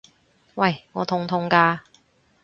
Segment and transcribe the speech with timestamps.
[0.55, 0.83] 喂！
[0.93, 1.81] 我痛痛㗎！